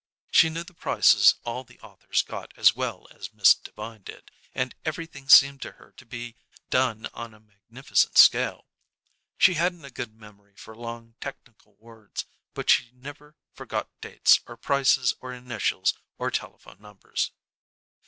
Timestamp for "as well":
2.57-3.07